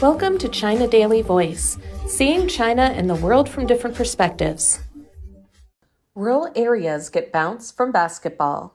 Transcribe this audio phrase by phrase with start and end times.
[0.00, 4.80] Welcome to China Daily Voice, seeing China and the world from different perspectives.
[6.14, 8.74] Rural areas get bounced from basketball.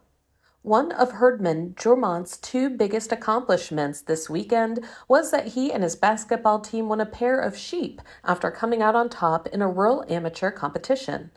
[0.62, 6.60] One of Herdman Juramt's two biggest accomplishments this weekend was that he and his basketball
[6.60, 10.52] team won a pair of sheep after coming out on top in a rural amateur
[10.52, 11.32] competition.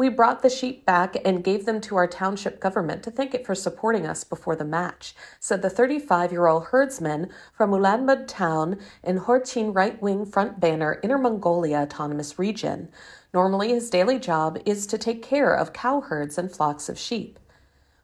[0.00, 3.44] We brought the sheep back and gave them to our township government to thank it
[3.44, 8.78] for supporting us before the match, said the 35 year old herdsman from Ulaanmod town
[9.04, 12.88] in Horqin right wing front banner Inner Mongolia Autonomous Region.
[13.34, 17.38] Normally, his daily job is to take care of cow herds and flocks of sheep.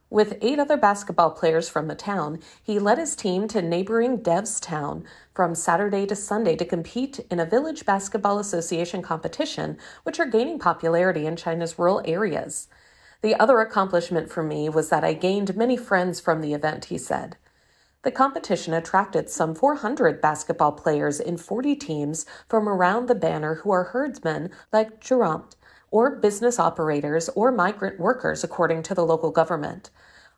[0.09, 5.03] With eight other basketball players from the town, he led his team to neighboring Devstown
[5.35, 10.61] from Saturday to Sunday to compete in a Village Basketball Association competition, which are gaining
[10.61, 12.69] popularity in China's rural areas.
[13.21, 16.99] The other accomplishment for me was that I gained many friends from the event, he
[16.99, 17.37] said.
[18.07, 23.73] The competition attracted some 400 basketball players in 40 teams from around the banner who
[23.73, 25.57] are herdsmen like Juramt
[25.91, 29.91] or business operators or migrant workers, according to the local government.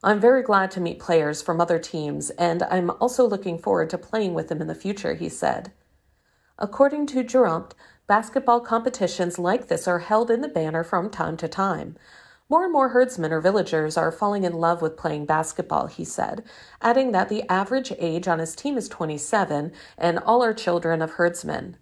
[0.03, 3.99] I'm very glad to meet players from other teams, and I'm also looking forward to
[3.99, 5.71] playing with them in the future, he said.
[6.59, 7.73] According to Juramt,
[8.07, 11.99] basketball competitions like this are held in the banner from time to time.
[12.51, 16.43] More and more herdsmen or villagers are falling in love with playing basketball, he said,
[16.81, 21.13] adding that the average age on his team is 27 and all are children of
[21.13, 21.77] herdsmen.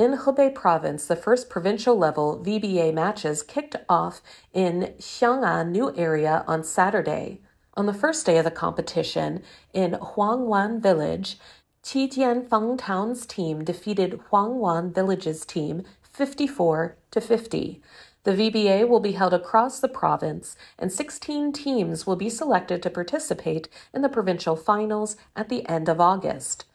[0.00, 4.20] In Hebei province, the first provincial level VBA matches kicked off
[4.52, 7.40] in Xiong'an New Area on Saturday.
[7.74, 11.38] On the first day of the competition, in Huangwan Village,
[11.84, 17.80] Qijianfeng Town's team defeated Huangwan Village's team 54 to 50.
[18.24, 22.90] The VBA will be held across the province, and 16 teams will be selected to
[22.90, 26.66] participate in the provincial finals at the end of August.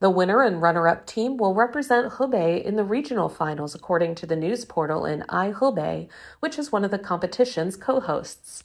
[0.00, 4.26] The winner and runner up team will represent Hebei in the regional finals, according to
[4.26, 6.08] the news portal in iHebei,
[6.40, 8.64] which is one of the competition's co hosts.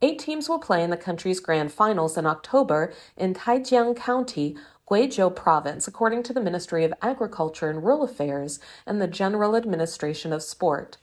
[0.00, 4.56] Eight teams will play in the country's grand finals in October in Taijiang County,
[4.88, 10.32] Guizhou Province, according to the Ministry of Agriculture and Rural Affairs and the General Administration
[10.32, 10.96] of Sport.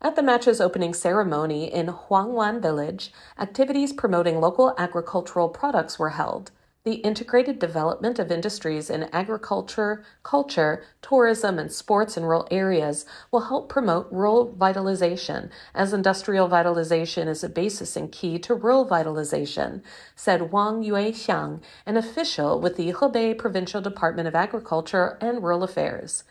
[0.00, 6.52] At the match's opening ceremony in Huangwan Village, activities promoting local agricultural products were held
[6.88, 13.42] the integrated development of industries in agriculture, culture, tourism, and sports in rural areas will
[13.42, 19.82] help promote rural vitalization, as industrial vitalization is a basis and key to rural vitalization,
[20.16, 26.24] said Wang Yuexiang, an official with the Hebei Provincial Department of Agriculture and Rural Affairs.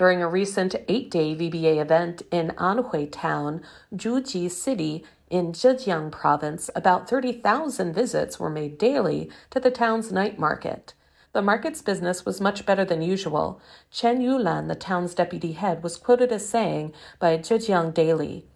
[0.00, 3.60] During a recent eight day VBA event in Anhua Town,
[3.94, 10.38] Zhuji City, in Zhejiang province, about 30,000 visits were made daily to the town's night
[10.38, 10.94] market.
[11.34, 13.60] The market's business was much better than usual.
[13.90, 18.46] Chen Yulan, the town's deputy head, was quoted as saying by Zhejiang Daily,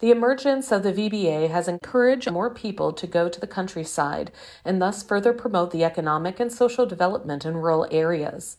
[0.00, 4.32] the emergence of the VBA has encouraged more people to go to the countryside
[4.66, 8.58] and thus further promote the economic and social development in rural areas.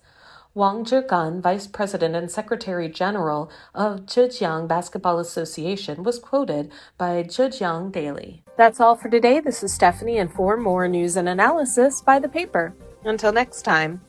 [0.54, 7.90] Wang Zhigan, Vice President and Secretary General of Zhejiang Basketball Association, was quoted by Zhejiang
[7.90, 8.44] Daily.
[8.58, 9.40] That's all for today.
[9.40, 12.76] This is Stephanie, and for more news and analysis, by the paper.
[13.06, 14.02] Until next time.